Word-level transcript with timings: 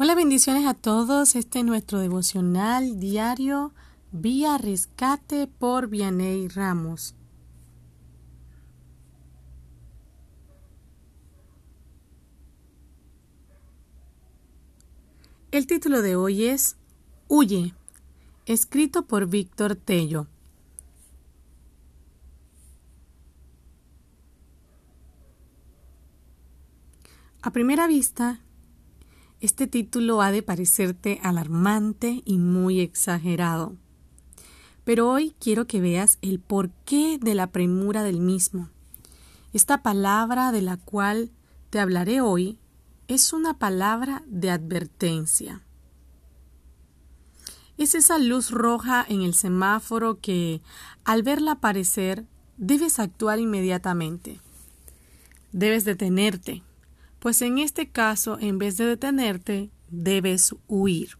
Hola, 0.00 0.14
bendiciones 0.14 0.64
a 0.64 0.74
todos. 0.74 1.34
Este 1.34 1.58
es 1.58 1.64
nuestro 1.64 1.98
devocional 1.98 3.00
diario 3.00 3.72
Vía 4.12 4.56
Rescate 4.56 5.48
por 5.48 5.88
Vianey 5.88 6.46
Ramos. 6.46 7.16
El 15.50 15.66
título 15.66 16.00
de 16.00 16.14
hoy 16.14 16.44
es 16.44 16.76
Huye, 17.26 17.74
escrito 18.46 19.04
por 19.06 19.26
Víctor 19.26 19.74
Tello. 19.74 20.28
A 27.42 27.50
primera 27.50 27.88
vista, 27.88 28.38
este 29.40 29.66
título 29.66 30.20
ha 30.20 30.32
de 30.32 30.42
parecerte 30.42 31.20
alarmante 31.22 32.22
y 32.24 32.38
muy 32.38 32.80
exagerado. 32.80 33.76
Pero 34.84 35.10
hoy 35.10 35.34
quiero 35.38 35.66
que 35.66 35.80
veas 35.80 36.18
el 36.22 36.40
porqué 36.40 37.18
de 37.20 37.34
la 37.34 37.48
premura 37.48 38.02
del 38.02 38.20
mismo. 38.20 38.70
Esta 39.52 39.82
palabra 39.82 40.50
de 40.50 40.62
la 40.62 40.76
cual 40.76 41.30
te 41.70 41.78
hablaré 41.78 42.20
hoy 42.20 42.58
es 43.06 43.32
una 43.32 43.58
palabra 43.58 44.22
de 44.26 44.50
advertencia. 44.50 45.62
Es 47.76 47.94
esa 47.94 48.18
luz 48.18 48.50
roja 48.50 49.06
en 49.08 49.22
el 49.22 49.34
semáforo 49.34 50.18
que, 50.20 50.60
al 51.04 51.22
verla 51.22 51.52
aparecer, 51.52 52.26
debes 52.56 52.98
actuar 52.98 53.38
inmediatamente. 53.38 54.40
Debes 55.52 55.84
detenerte, 55.84 56.62
pues 57.18 57.42
en 57.42 57.58
este 57.58 57.90
caso, 57.90 58.38
en 58.40 58.58
vez 58.58 58.76
de 58.76 58.86
detenerte, 58.86 59.70
debes 59.90 60.54
huir. 60.66 61.18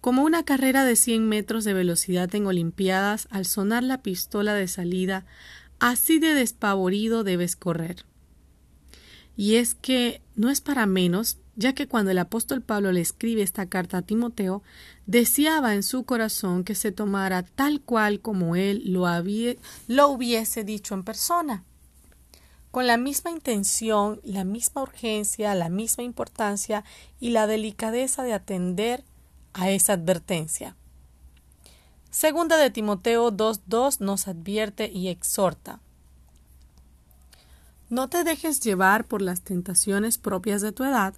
Como 0.00 0.22
una 0.22 0.44
carrera 0.44 0.84
de 0.84 0.96
100 0.96 1.28
metros 1.28 1.64
de 1.64 1.74
velocidad 1.74 2.34
en 2.34 2.46
Olimpiadas, 2.46 3.28
al 3.30 3.44
sonar 3.44 3.82
la 3.82 4.02
pistola 4.02 4.54
de 4.54 4.66
salida, 4.66 5.26
así 5.78 6.18
de 6.18 6.32
despavorido 6.32 7.22
debes 7.22 7.56
correr. 7.56 8.06
Y 9.36 9.56
es 9.56 9.74
que 9.74 10.22
no 10.34 10.50
es 10.50 10.62
para 10.62 10.86
menos, 10.86 11.38
ya 11.54 11.74
que 11.74 11.86
cuando 11.86 12.10
el 12.10 12.18
apóstol 12.18 12.62
Pablo 12.62 12.92
le 12.92 13.02
escribe 13.02 13.42
esta 13.42 13.66
carta 13.66 13.98
a 13.98 14.02
Timoteo, 14.02 14.62
deseaba 15.06 15.74
en 15.74 15.82
su 15.82 16.04
corazón 16.04 16.64
que 16.64 16.74
se 16.74 16.92
tomara 16.92 17.42
tal 17.42 17.82
cual 17.82 18.20
como 18.20 18.56
él 18.56 18.82
lo, 18.86 19.06
había, 19.06 19.56
lo 19.86 20.08
hubiese 20.08 20.64
dicho 20.64 20.94
en 20.94 21.04
persona 21.04 21.64
con 22.70 22.86
la 22.86 22.96
misma 22.96 23.30
intención, 23.30 24.20
la 24.22 24.44
misma 24.44 24.82
urgencia, 24.82 25.54
la 25.54 25.68
misma 25.68 26.04
importancia 26.04 26.84
y 27.18 27.30
la 27.30 27.46
delicadeza 27.46 28.22
de 28.22 28.32
atender 28.32 29.04
a 29.52 29.70
esa 29.70 29.94
advertencia. 29.94 30.76
Segunda 32.10 32.56
de 32.56 32.70
Timoteo 32.70 33.32
2.2 33.32 34.00
nos 34.00 34.28
advierte 34.28 34.90
y 34.90 35.08
exhorta. 35.08 35.80
No 37.88 38.08
te 38.08 38.22
dejes 38.22 38.60
llevar 38.60 39.04
por 39.04 39.20
las 39.20 39.42
tentaciones 39.42 40.18
propias 40.18 40.62
de 40.62 40.70
tu 40.70 40.84
edad. 40.84 41.14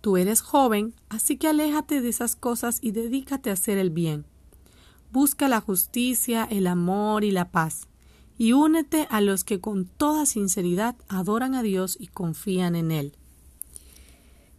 Tú 0.00 0.16
eres 0.16 0.40
joven, 0.40 0.94
así 1.08 1.36
que 1.36 1.48
aléjate 1.48 2.00
de 2.00 2.08
esas 2.08 2.34
cosas 2.34 2.78
y 2.80 2.90
dedícate 2.90 3.50
a 3.50 3.52
hacer 3.52 3.78
el 3.78 3.90
bien. 3.90 4.24
Busca 5.12 5.48
la 5.48 5.60
justicia, 5.60 6.46
el 6.50 6.66
amor 6.66 7.22
y 7.22 7.30
la 7.30 7.50
paz 7.50 7.88
y 8.38 8.52
únete 8.52 9.08
a 9.10 9.20
los 9.20 9.42
que 9.42 9.60
con 9.60 9.84
toda 9.84 10.24
sinceridad 10.24 10.94
adoran 11.08 11.56
a 11.56 11.62
Dios 11.62 11.96
y 12.00 12.06
confían 12.06 12.76
en 12.76 12.92
Él. 12.92 13.12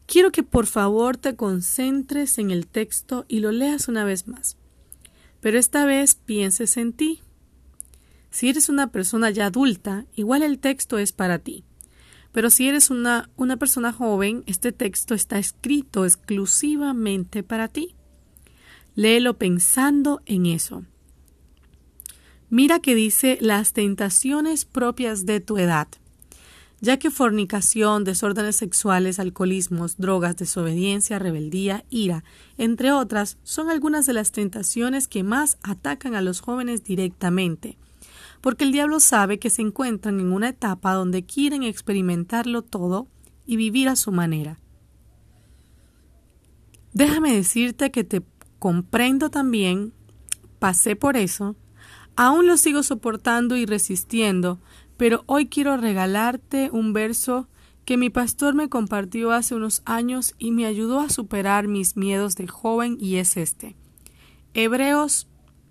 Quiero 0.06 0.32
que 0.32 0.44
por 0.44 0.68
favor 0.68 1.18
te 1.18 1.36
concentres 1.36 2.38
en 2.38 2.52
el 2.52 2.68
texto 2.68 3.26
y 3.30 3.40
lo 3.40 3.52
leas 3.52 3.88
una 3.88 4.04
vez 4.04 4.28
más, 4.28 4.58
pero 5.40 5.58
esta 5.58 5.86
vez 5.86 6.16
pienses 6.16 6.78
en 6.78 6.94
ti. 6.94 7.22
Si 8.32 8.50
eres 8.50 8.70
una 8.70 8.92
persona 8.92 9.30
ya 9.30 9.46
adulta, 9.46 10.06
igual 10.14 10.44
el 10.44 10.60
texto 10.60 10.98
es 10.98 11.14
para 11.14 11.40
ti. 11.40 11.64
Pero 12.32 12.50
si 12.50 12.68
eres 12.68 12.90
una, 12.90 13.30
una 13.38 13.58
persona 13.58 13.92
joven, 13.92 14.44
este 14.46 14.72
texto 14.72 15.16
está 15.16 15.40
escrito 15.40 16.06
exclusivamente 16.06 17.42
para 17.42 17.68
ti. 17.70 17.96
Léelo 18.94 19.38
pensando 19.38 20.22
en 20.26 20.46
eso. 20.46 20.84
Mira 22.52 22.80
que 22.80 22.96
dice 22.96 23.38
las 23.42 23.74
tentaciones 23.74 24.66
propias 24.66 25.28
de 25.28 25.40
tu 25.40 25.60
edad, 25.60 25.88
ya 26.82 26.98
que 26.98 27.12
fornicación, 27.12 28.04
desórdenes 28.04 28.56
sexuales, 28.56 29.20
alcoholismos, 29.20 29.98
drogas, 29.98 30.36
desobediencia, 30.36 31.20
rebeldía, 31.20 31.86
ira, 31.92 32.24
entre 32.58 32.92
otras, 32.92 33.38
son 33.44 33.70
algunas 33.70 34.08
de 34.08 34.14
las 34.14 34.32
tentaciones 34.32 35.08
que 35.08 35.24
más 35.24 35.60
atacan 35.62 36.16
a 36.16 36.22
los 36.22 36.40
jóvenes 36.40 36.84
directamente, 36.84 37.78
porque 38.42 38.64
el 38.64 38.72
diablo 38.72 39.00
sabe 39.00 39.38
que 39.38 39.52
se 39.52 39.62
encuentran 39.62 40.20
en 40.20 40.32
una 40.32 40.50
etapa 40.50 40.94
donde 40.94 41.24
quieren 41.24 41.62
experimentarlo 41.62 42.64
todo 42.64 43.08
y 43.46 43.58
vivir 43.58 43.90
a 43.90 43.96
su 43.96 44.12
manera. 44.12 44.60
Déjame 46.94 47.36
decirte 47.36 47.92
que 47.92 48.04
te 48.04 48.24
comprendo 48.58 49.30
también, 49.30 49.94
pasé 50.58 50.96
por 50.96 51.16
eso, 51.16 51.56
Aún 52.16 52.48
lo 52.48 52.58
sigo 52.58 52.84
soportando 52.84 53.56
y 53.56 53.66
resistiendo, 53.66 54.60
pero 54.98 55.24
hoy 55.26 55.48
quiero 55.48 55.78
regalarte 55.78 56.70
un 56.72 56.94
verso 56.94 57.48
que 57.86 57.98
mi 57.98 58.10
pastor 58.10 58.54
me 58.54 58.70
compartió 58.70 59.32
hace 59.32 59.56
unos 59.56 59.82
años 59.86 60.36
y 60.38 60.52
me 60.52 60.66
ayudó 60.66 61.00
a 61.00 61.10
superar 61.10 61.68
mis 61.68 61.98
miedos 61.98 62.36
de 62.36 62.48
joven 62.48 62.98
y 63.00 63.16
es 63.16 63.36
este. 63.36 63.76
Hebreos 64.54 65.28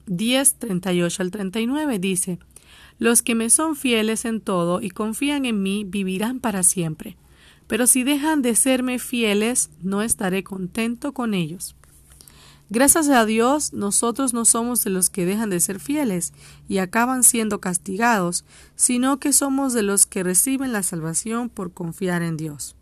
10, 0.07 0.59
38 0.59 1.23
al 1.23 1.31
39 1.31 1.99
dice, 1.99 2.39
Los 2.99 3.23
que 3.23 3.35
me 3.35 3.51
son 3.51 3.77
fieles 3.77 4.25
en 4.25 4.41
todo 4.41 4.81
y 4.81 4.91
confían 4.91 5.45
en 5.45 5.63
mí 5.63 5.85
vivirán 5.87 6.41
para 6.41 6.63
siempre, 6.63 7.17
pero 7.67 7.87
si 7.87 8.03
dejan 8.03 8.43
de 8.43 8.55
serme 8.55 8.99
fieles, 8.99 9.71
no 9.83 10.03
estaré 10.03 10.43
contento 10.43 11.13
con 11.13 11.35
ellos. 11.35 11.77
Gracias 12.71 13.09
a 13.09 13.25
Dios, 13.25 13.73
nosotros 13.73 14.35
no 14.35 14.45
somos 14.45 14.85
de 14.85 14.91
los 14.91 15.09
que 15.09 15.25
dejan 15.25 15.49
de 15.49 15.59
ser 15.59 15.81
fieles 15.81 16.35
y 16.69 16.79
acaban 16.79 17.25
siendo 17.25 17.61
castigados, 17.61 18.45
sino 18.77 19.19
que 19.19 19.33
somos 19.33 19.73
de 19.73 19.83
los 19.83 20.05
que 20.05 20.23
reciben 20.23 20.73
la 20.73 20.83
salvación 20.83 21.49
por 21.49 21.73
confiar 21.73 22.23
en 22.23 22.37
Dios. 22.37 22.77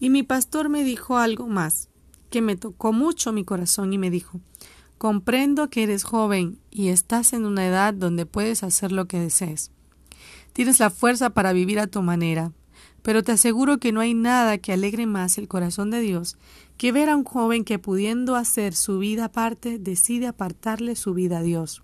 Y 0.00 0.10
mi 0.10 0.24
pastor 0.24 0.68
me 0.68 0.82
dijo 0.82 1.18
algo 1.18 1.46
más, 1.46 1.88
que 2.30 2.42
me 2.42 2.56
tocó 2.56 2.92
mucho 2.92 3.32
mi 3.32 3.44
corazón 3.44 3.92
y 3.92 3.98
me 3.98 4.10
dijo, 4.10 4.40
comprendo 4.98 5.70
que 5.70 5.84
eres 5.84 6.02
joven 6.02 6.58
y 6.70 6.88
estás 6.88 7.32
en 7.32 7.46
una 7.46 7.66
edad 7.66 7.94
donde 7.94 8.26
puedes 8.26 8.64
hacer 8.64 8.90
lo 8.90 9.06
que 9.06 9.20
desees. 9.20 9.70
Tienes 10.52 10.80
la 10.80 10.90
fuerza 10.90 11.30
para 11.30 11.52
vivir 11.52 11.78
a 11.78 11.86
tu 11.86 12.02
manera, 12.02 12.52
pero 13.02 13.22
te 13.22 13.32
aseguro 13.32 13.78
que 13.78 13.92
no 13.92 14.00
hay 14.00 14.14
nada 14.14 14.58
que 14.58 14.72
alegre 14.72 15.06
más 15.06 15.38
el 15.38 15.48
corazón 15.48 15.90
de 15.90 16.00
Dios 16.00 16.36
que 16.76 16.92
ver 16.92 17.08
a 17.08 17.16
un 17.16 17.24
joven 17.24 17.64
que 17.64 17.78
pudiendo 17.78 18.36
hacer 18.36 18.74
su 18.74 18.98
vida 18.98 19.26
aparte 19.26 19.78
decide 19.78 20.26
apartarle 20.26 20.96
su 20.96 21.12
vida 21.14 21.38
a 21.38 21.42
Dios 21.42 21.82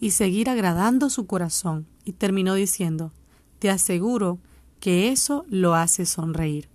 y 0.00 0.10
seguir 0.10 0.48
agradando 0.48 1.10
su 1.10 1.26
corazón. 1.26 1.86
Y 2.04 2.12
terminó 2.12 2.54
diciendo, 2.54 3.12
te 3.58 3.70
aseguro 3.70 4.38
que 4.80 5.12
eso 5.12 5.44
lo 5.48 5.74
hace 5.74 6.06
sonreír. 6.06 6.68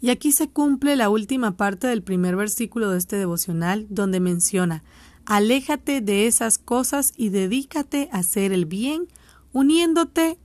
Y 0.00 0.10
aquí 0.10 0.30
se 0.30 0.48
cumple 0.48 0.94
la 0.94 1.08
última 1.08 1.56
parte 1.56 1.88
del 1.88 2.02
primer 2.02 2.36
versículo 2.36 2.90
de 2.90 2.98
este 2.98 3.16
devocional 3.16 3.86
donde 3.90 4.20
menciona, 4.20 4.84
aléjate 5.24 6.00
de 6.00 6.26
esas 6.26 6.58
cosas 6.58 7.12
y 7.16 7.30
dedícate 7.30 8.08
a 8.12 8.18
hacer 8.18 8.52
el 8.52 8.66
bien, 8.66 9.08
uniéndote 9.52 10.38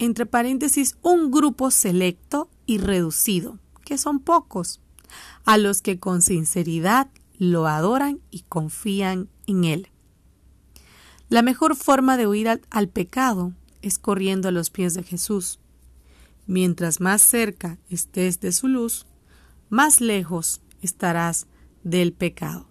entre 0.00 0.24
paréntesis, 0.24 0.96
un 1.02 1.30
grupo 1.30 1.70
selecto 1.70 2.50
y 2.64 2.78
reducido, 2.78 3.58
que 3.84 3.98
son 3.98 4.18
pocos, 4.18 4.80
a 5.44 5.58
los 5.58 5.82
que 5.82 6.00
con 6.00 6.22
sinceridad 6.22 7.08
lo 7.38 7.66
adoran 7.66 8.18
y 8.30 8.40
confían 8.48 9.28
en 9.46 9.64
Él. 9.64 9.88
La 11.28 11.42
mejor 11.42 11.76
forma 11.76 12.16
de 12.16 12.26
huir 12.26 12.48
al, 12.48 12.88
pecado 12.88 13.52
es 13.82 13.98
corriendo 13.98 14.48
a 14.48 14.52
los 14.52 14.70
pies 14.70 14.94
de 14.94 15.02
Jesús. 15.02 15.60
Mientras 16.46 17.00
más 17.00 17.20
cerca 17.20 17.78
estés 17.90 18.40
de 18.40 18.52
su 18.52 18.68
luz, 18.68 19.06
más 19.68 20.00
lejos 20.00 20.62
estarás 20.80 21.46
del 21.84 22.14
pecado. 22.14 22.66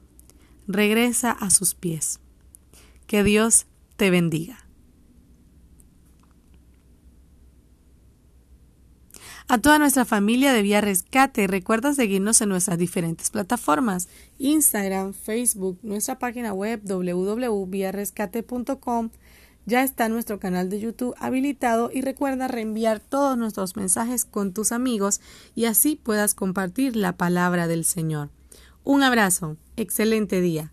Regresa 0.67 1.31
a 1.31 1.51
sus 1.51 1.75
pies. 1.75 2.19
Que 3.05 3.23
Dios 3.23 3.67
te 3.97 4.09
bendiga. 4.09 4.68
A 9.51 9.57
toda 9.57 9.79
nuestra 9.79 10.05
familia 10.05 10.53
de 10.53 10.61
Vía 10.61 10.79
Rescate, 10.79 11.47
recuerda 11.47 11.95
seguirnos 11.95 12.39
en 12.41 12.49
nuestras 12.49 12.77
diferentes 12.77 13.31
plataformas, 13.31 14.07
Instagram, 14.37 15.13
Facebook, 15.13 15.79
nuestra 15.81 16.19
página 16.19 16.53
web 16.53 16.81
www.viarescate.com, 16.83 19.09
Ya 19.65 19.83
está 19.83 20.07
nuestro 20.07 20.39
canal 20.39 20.69
de 20.69 20.79
YouTube 20.79 21.15
habilitado 21.17 21.89
y 21.91 22.01
recuerda 22.01 22.47
reenviar 22.47 22.99
todos 22.99 23.39
nuestros 23.39 23.75
mensajes 23.75 24.23
con 24.23 24.53
tus 24.53 24.71
amigos 24.71 25.19
y 25.55 25.65
así 25.65 25.95
puedas 25.95 26.35
compartir 26.35 26.95
la 26.95 27.17
palabra 27.17 27.67
del 27.67 27.85
Señor. 27.85 28.29
Un 28.83 29.01
abrazo, 29.01 29.57
excelente 29.77 30.41
día. 30.41 30.71